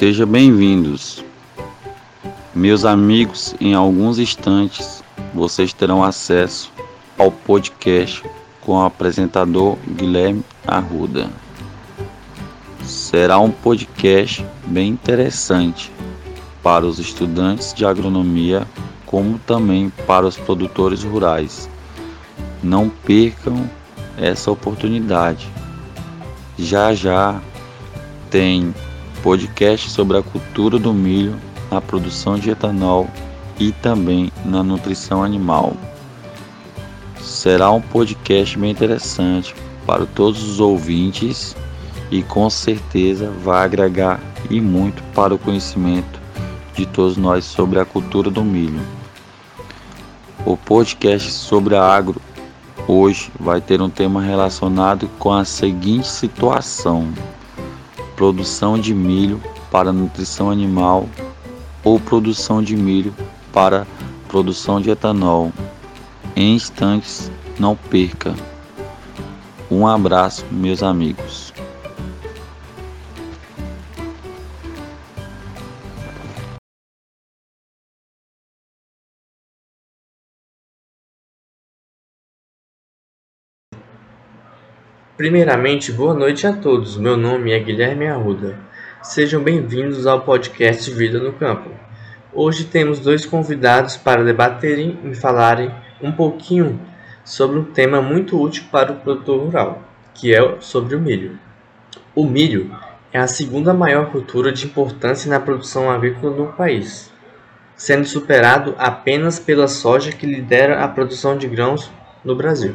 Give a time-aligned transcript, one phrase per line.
[0.00, 1.22] Sejam bem-vindos.
[2.54, 5.04] Meus amigos, em alguns instantes
[5.34, 6.72] vocês terão acesso
[7.18, 8.24] ao podcast
[8.62, 11.28] com o apresentador Guilherme Arruda.
[12.82, 15.92] Será um podcast bem interessante
[16.62, 18.66] para os estudantes de agronomia,
[19.04, 21.68] como também para os produtores rurais.
[22.62, 23.68] Não percam
[24.16, 25.46] essa oportunidade.
[26.56, 27.38] Já já
[28.30, 28.74] tem
[29.22, 31.36] podcast sobre a cultura do milho
[31.70, 33.08] na produção de etanol
[33.58, 35.76] e também na nutrição animal.
[37.20, 39.54] Será um podcast bem interessante
[39.86, 41.54] para todos os ouvintes
[42.10, 44.20] e com certeza vai agregar
[44.50, 46.20] e muito para o conhecimento
[46.74, 48.80] de todos nós sobre a cultura do milho.
[50.46, 52.20] O podcast sobre a agro
[52.88, 57.12] hoje vai ter um tema relacionado com a seguinte situação:
[58.20, 61.08] produção de milho para nutrição animal
[61.82, 63.14] ou produção de milho
[63.50, 63.86] para
[64.28, 65.50] produção de etanol.
[66.36, 68.34] Em instantes, não perca.
[69.70, 71.49] Um abraço, meus amigos.
[85.20, 86.96] Primeiramente, boa noite a todos.
[86.96, 88.58] Meu nome é Guilherme Arruda.
[89.02, 91.68] Sejam bem-vindos ao podcast Vida no Campo.
[92.32, 96.80] Hoje temos dois convidados para debaterem e falarem um pouquinho
[97.22, 99.82] sobre um tema muito útil para o produtor rural,
[100.14, 101.38] que é sobre o milho.
[102.14, 102.74] O milho
[103.12, 107.12] é a segunda maior cultura de importância na produção agrícola no país,
[107.76, 111.90] sendo superado apenas pela soja que lidera a produção de grãos
[112.24, 112.74] no Brasil.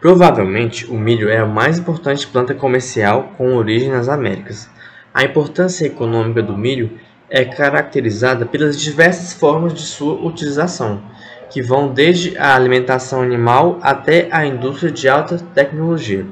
[0.00, 4.70] Provavelmente, o milho é a mais importante planta comercial com origem nas Américas.
[5.12, 11.02] A importância econômica do milho é caracterizada pelas diversas formas de sua utilização,
[11.50, 16.24] que vão desde a alimentação animal até a indústria de alta tecnologia.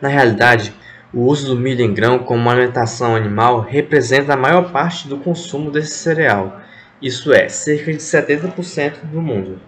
[0.00, 0.72] Na realidade,
[1.12, 5.72] o uso do milho em grão como alimentação animal representa a maior parte do consumo
[5.72, 6.60] desse cereal,
[7.02, 9.60] isso é, cerca de 70% do mundo.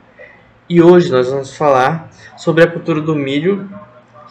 [0.73, 3.69] E hoje nós vamos falar sobre a cultura do milho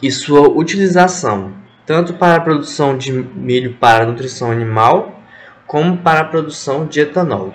[0.02, 1.52] e sua utilização,
[1.84, 5.20] tanto para a produção de milho para nutrição animal,
[5.66, 7.52] como para a produção de etanol.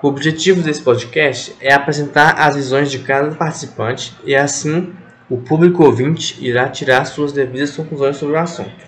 [0.00, 4.94] O objetivo desse podcast é apresentar as visões de cada participante e assim
[5.28, 8.86] o público ouvinte irá tirar suas devidas conclusões sobre o assunto.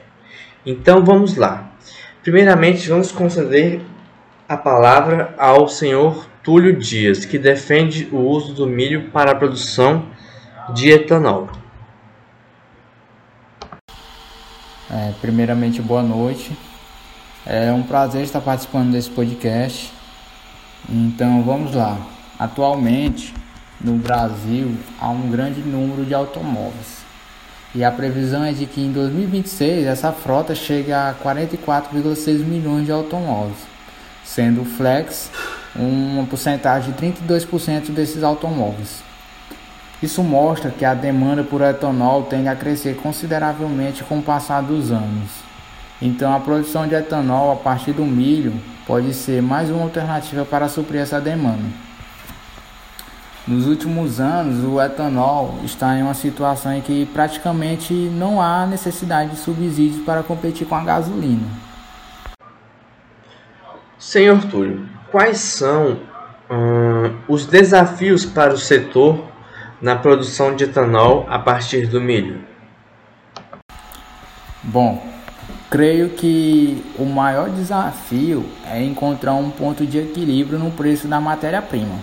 [0.64, 1.72] Então vamos lá.
[2.22, 3.80] Primeiramente, vamos conceder
[4.48, 10.04] a palavra ao senhor Túlio Dias, que defende o uso do milho para a produção
[10.74, 11.48] de etanol.
[14.90, 16.54] É, primeiramente, boa noite.
[17.46, 19.90] É um prazer estar participando desse podcast.
[20.86, 21.96] Então, vamos lá.
[22.38, 23.32] Atualmente,
[23.80, 27.02] no Brasil, há um grande número de automóveis.
[27.74, 32.92] E a previsão é de que em 2026 essa frota chegue a 44,6 milhões de
[32.92, 33.56] automóveis,
[34.22, 35.30] sendo o flex
[35.76, 39.02] uma porcentagem de 32% desses automóveis.
[40.02, 44.92] Isso mostra que a demanda por etanol tende a crescer consideravelmente com o passar dos
[44.92, 45.30] anos.
[46.02, 48.52] Então, a produção de etanol a partir do milho
[48.86, 51.64] pode ser mais uma alternativa para suprir essa demanda.
[53.46, 59.30] Nos últimos anos, o etanol está em uma situação em que praticamente não há necessidade
[59.30, 61.46] de subsídios para competir com a gasolina.
[63.98, 66.00] Senhor Túlio, quais são
[66.50, 69.22] hum, os desafios para o setor
[69.80, 72.40] na produção de etanol a partir do milho?
[74.60, 75.00] Bom,
[75.70, 81.94] creio que o maior desafio é encontrar um ponto de equilíbrio no preço da matéria-prima.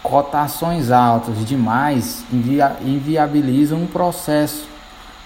[0.00, 4.68] Cotações altas demais invia inviabilizam o processo,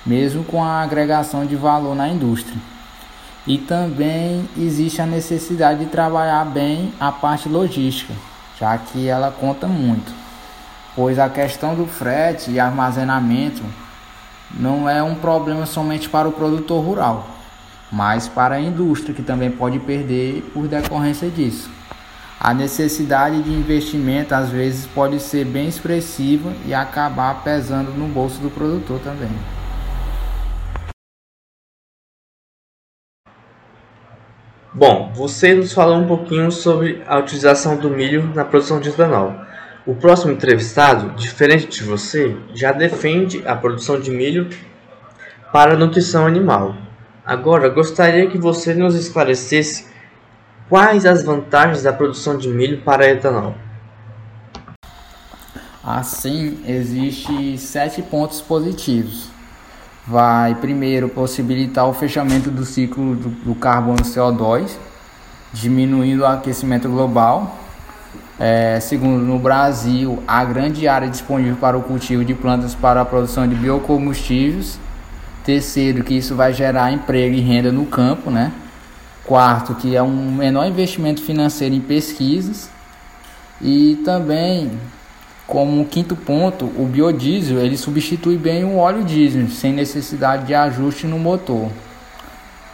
[0.07, 2.57] mesmo com a agregação de valor na indústria.
[3.47, 8.15] E também existe a necessidade de trabalhar bem a parte logística,
[8.59, 10.13] já que ela conta muito.
[10.95, 13.63] Pois a questão do frete e armazenamento
[14.51, 17.27] não é um problema somente para o produtor rural,
[17.91, 21.69] mas para a indústria que também pode perder por decorrência disso.
[22.39, 28.41] A necessidade de investimento às vezes pode ser bem expressiva e acabar pesando no bolso
[28.41, 29.31] do produtor também.
[34.75, 39.35] Bom, você nos falou um pouquinho sobre a utilização do milho na produção de etanol.
[39.85, 44.49] O próximo entrevistado, diferente de você, já defende a produção de milho
[45.53, 46.75] para nutrição animal.
[47.23, 49.89] Agora, gostaria que você nos esclarecesse
[50.71, 53.55] quais as vantagens da produção de milho para etanol.
[55.85, 59.29] Assim, existe sete pontos positivos.
[60.07, 64.73] Vai primeiro possibilitar o fechamento do ciclo do, do carbono CO2,
[65.53, 67.59] diminuindo o aquecimento global.
[68.39, 73.05] É, segundo, no Brasil, há grande área disponível para o cultivo de plantas para a
[73.05, 74.79] produção de biocombustíveis.
[75.45, 78.53] Terceiro, que isso vai gerar emprego e renda no campo, né?
[79.25, 82.69] Quarto, que é um menor investimento financeiro em pesquisas.
[83.61, 84.73] E também
[85.47, 91.07] como quinto ponto, o biodiesel ele substitui bem o óleo diesel, sem necessidade de ajuste
[91.07, 91.69] no motor.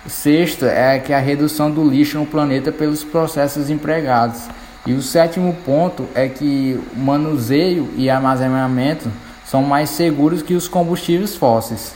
[0.06, 4.42] Sexto é que a redução do lixo no planeta pelos processos empregados.
[4.86, 9.10] E o sétimo ponto é que o manuseio e armazenamento
[9.44, 11.94] são mais seguros que os combustíveis fósseis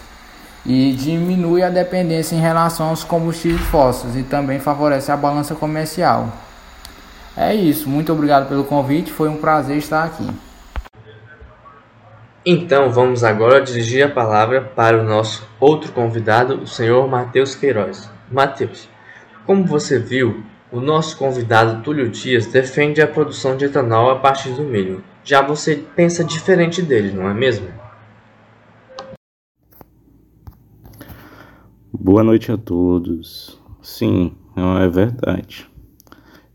[0.64, 6.28] e diminui a dependência em relação aos combustíveis fósseis e também favorece a balança comercial.
[7.36, 10.28] É isso, muito obrigado pelo convite, foi um prazer estar aqui.
[12.44, 18.10] Então vamos agora dirigir a palavra para o nosso outro convidado, o senhor Matheus Queiroz.
[18.32, 18.88] Matheus,
[19.46, 20.42] como você viu,
[20.72, 25.04] o nosso convidado Túlio Dias defende a produção de etanol a partir do milho.
[25.22, 27.68] Já você pensa diferente dele, não é mesmo?
[31.92, 33.56] Boa noite a todos.
[33.80, 34.34] Sim,
[34.80, 35.70] é verdade.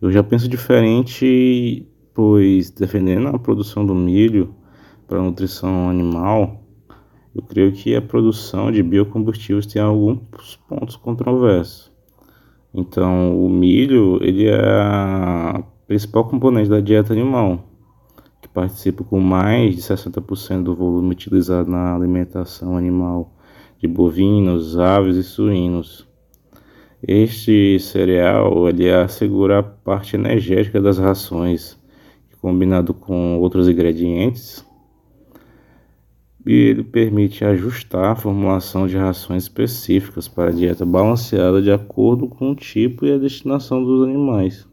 [0.02, 4.54] Eu já penso diferente, pois defendendo a produção do milho
[5.08, 6.62] para nutrição animal,
[7.34, 11.92] eu creio que a produção de biocombustíveis tem alguns pontos controversos.
[12.74, 17.64] Então, o milho ele é a principal componente da dieta animal,
[18.42, 23.34] que participa com mais de 60% do volume utilizado na alimentação animal
[23.80, 26.06] de bovinos, aves e suínos.
[27.02, 31.80] Este cereal ele assegura a parte energética das rações,
[32.30, 34.67] que combinado com outros ingredientes,
[36.48, 42.52] e ele permite ajustar a formulação de rações específicas para dieta balanceada de acordo com
[42.52, 44.66] o tipo e a destinação dos animais.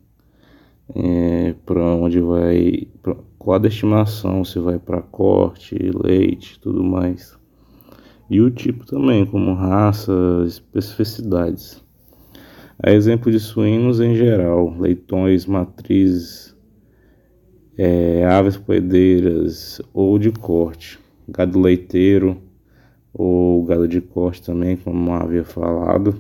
[0.95, 5.75] É, para onde vai, pra, qual a destinação, se vai para corte,
[6.05, 7.37] leite, tudo mais.
[8.31, 10.13] E o tipo também, como raça,
[10.47, 11.83] especificidades.
[12.81, 16.55] A exemplo de suínos em geral, leitões, matrizes,
[17.77, 22.37] é, aves poedeiras ou de corte gado leiteiro
[23.13, 26.17] ou gado de corte também, como havia falado.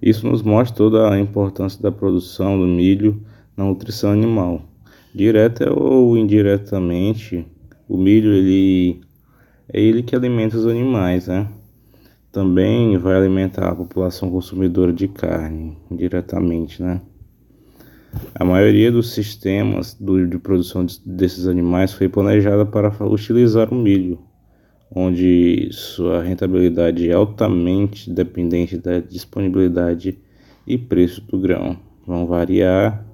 [0.00, 3.22] Isso nos mostra toda a importância da produção do milho
[3.56, 4.62] na nutrição animal.
[5.14, 7.46] Direta ou indiretamente,
[7.88, 9.00] o milho ele
[9.72, 11.48] é ele que alimenta os animais, né?
[12.32, 17.00] Também vai alimentar a população consumidora de carne, diretamente, né?
[18.34, 24.18] A maioria dos sistemas de produção desses animais foi planejada para utilizar o milho,
[24.90, 30.18] onde sua rentabilidade é altamente dependente da disponibilidade
[30.66, 31.78] e preço do grão.
[32.06, 33.04] Vão variar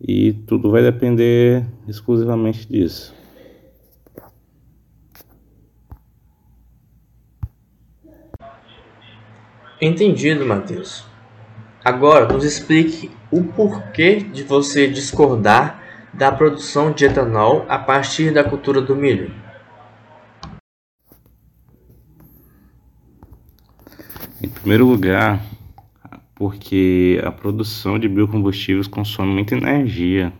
[0.00, 3.14] e tudo vai depender exclusivamente disso.
[9.80, 11.04] Entendido, Matheus.
[11.88, 18.44] Agora, nos explique o porquê de você discordar da produção de etanol a partir da
[18.44, 19.32] cultura do milho.
[24.42, 25.42] Em primeiro lugar,
[26.34, 30.30] porque a produção de biocombustíveis consome muita energia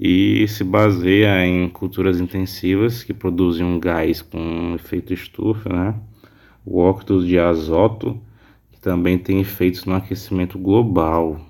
[0.00, 5.94] e se baseia em culturas intensivas que produzem um gás com efeito estufa, né?
[6.64, 8.18] o óxido de azoto
[8.84, 11.40] também tem efeitos no aquecimento global.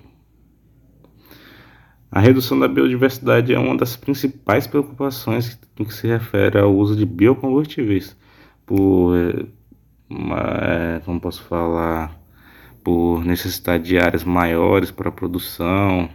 [2.09, 6.95] A redução da biodiversidade é uma das principais preocupações no que se refere ao uso
[6.95, 8.15] de biocombustíveis,
[8.65, 12.17] por, é, como posso falar,
[12.81, 16.09] por necessidade de áreas maiores para a produção,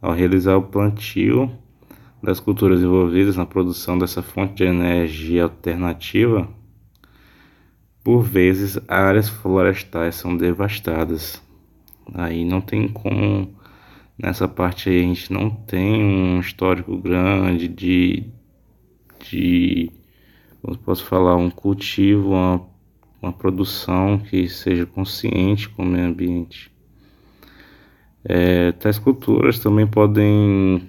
[0.00, 1.52] ao realizar o plantio
[2.22, 6.48] das culturas envolvidas na produção dessa fonte de energia alternativa,
[8.02, 11.42] por vezes, áreas florestais são devastadas.
[12.14, 13.54] Aí não tem como.
[14.18, 18.24] Nessa parte aí a gente não tem um histórico grande de.
[19.30, 19.90] de
[20.60, 22.60] como posso falar, um cultivo, uma,
[23.20, 26.70] uma produção que seja consciente com o meio ambiente.
[28.24, 30.88] É, tais culturas também podem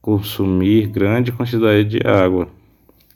[0.00, 2.48] consumir grande quantidade de água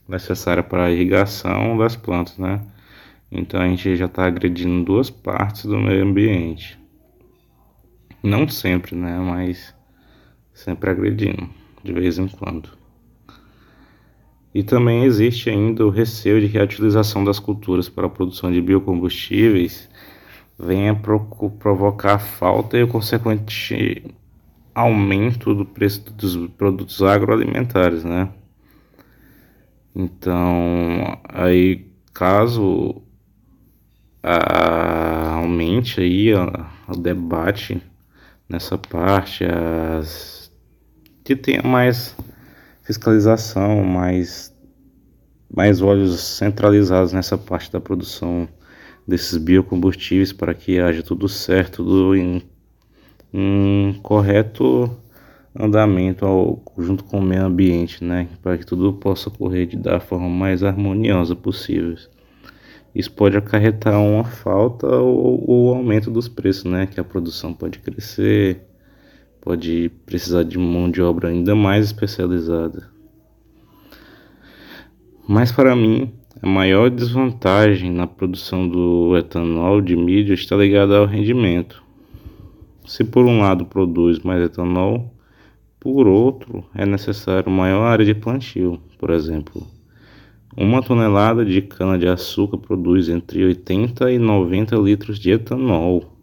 [0.08, 2.60] necessária para a irrigação das plantas, né?
[3.30, 6.78] Então a gente já está agredindo duas partes do meio ambiente.
[8.22, 9.18] Não sempre, né?
[9.18, 9.74] Mas
[10.52, 11.48] sempre agredindo,
[11.82, 12.70] de vez em quando.
[14.52, 18.50] E também existe ainda o receio de que a utilização das culturas para a produção
[18.50, 19.88] de biocombustíveis
[20.58, 24.04] venha provocar falta e o consequente
[24.74, 28.28] aumento do preço dos produtos agroalimentares, né?
[29.94, 33.02] Então, aí caso
[34.22, 37.82] aumente aí o debate
[38.48, 40.50] nessa parte, as,
[41.24, 42.16] que tenha mais
[42.82, 44.54] fiscalização, mais,
[45.54, 48.48] mais olhos centralizados nessa parte da produção
[49.06, 52.42] desses biocombustíveis para que haja tudo certo, tudo em
[53.32, 54.90] um correto
[55.54, 60.00] andamento ao, junto com o meio ambiente, né, para que tudo possa ocorrer de da
[60.00, 61.96] forma mais harmoniosa possível.
[62.94, 67.78] Isso pode acarretar uma falta ou, ou aumento dos preços, né, que a produção pode
[67.78, 68.62] crescer,
[69.40, 72.88] pode precisar de mão de obra ainda mais especializada.
[75.26, 81.06] Mas para mim, a maior desvantagem na produção do etanol de milho está ligada ao
[81.06, 81.82] rendimento.
[82.86, 85.14] Se por um lado produz mais etanol,
[85.78, 88.80] por outro é necessário maior área de plantio.
[88.98, 89.66] Por exemplo,
[90.56, 96.16] uma tonelada de cana-de-açúcar produz entre 80 e 90 litros de etanol,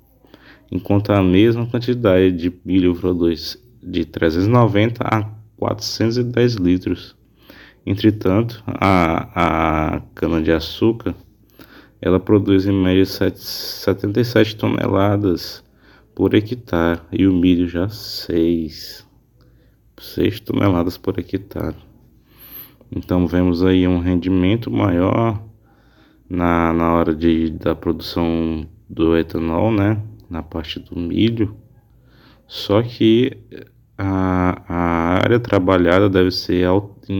[0.71, 5.23] enquanto a mesma quantidade de milho produz de 390 a
[5.55, 7.15] 410 litros.
[7.85, 11.15] Entretanto, a, a cana-de-açúcar
[12.01, 15.63] ela produz em média 77 toneladas
[16.13, 19.07] por hectare e o milho já 6,
[19.97, 21.86] 6 toneladas por hectare.
[22.91, 25.41] Então vemos aí um rendimento maior
[26.29, 30.01] na, na hora de, da produção do etanol, né?
[30.29, 31.55] Na parte do milho.
[32.47, 33.37] Só que
[33.97, 34.77] a, a
[35.23, 37.11] área trabalhada deve ser alta,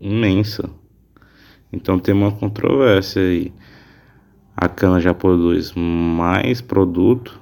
[0.00, 0.70] imensa.
[1.72, 3.52] Então tem uma controvérsia aí.
[4.56, 7.40] A cana já produz mais produto,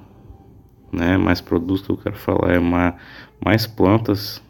[0.91, 1.17] né?
[1.17, 2.95] Mais produto que eu quero falar é mais,
[3.43, 4.41] mais plantas,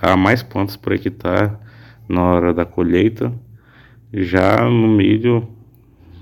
[0.00, 1.65] há mais plantas por hectare
[2.08, 3.32] na hora da colheita.
[4.12, 5.48] Já no milho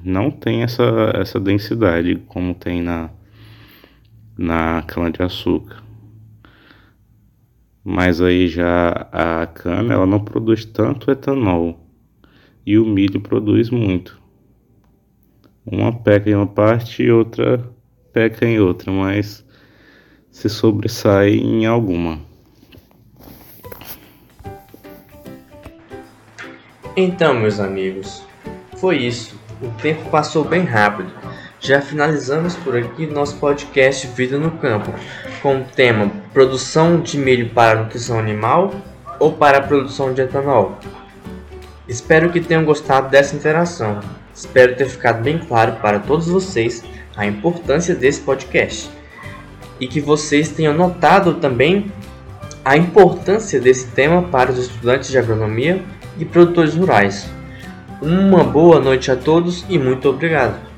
[0.03, 3.11] não tem essa, essa densidade como tem na,
[4.37, 5.85] na cana de açúcar
[7.85, 11.79] mas aí já a cana ela não produz tanto etanol
[12.65, 14.19] e o milho produz muito.
[15.67, 17.63] Uma peca em uma parte e outra
[18.11, 19.45] peca em outra, mas
[20.31, 22.19] se sobressai em alguma.
[26.97, 28.23] Então, meus amigos,
[28.77, 29.35] foi isso.
[29.61, 31.11] O tempo passou bem rápido.
[31.59, 34.95] Já finalizamos por aqui nosso podcast Vida no Campo,
[35.43, 38.73] com o tema Produção de milho para nutrição animal
[39.19, 40.79] ou para produção de etanol.
[41.89, 43.99] Espero que tenham gostado dessa interação.
[44.33, 46.85] Espero ter ficado bem claro para todos vocês
[47.17, 48.89] a importância desse podcast
[49.81, 51.91] e que vocês tenham notado também
[52.65, 55.83] a importância desse tema para os estudantes de agronomia
[56.19, 57.31] e produtores rurais.
[58.03, 60.74] Uma boa noite a todos e muito obrigado.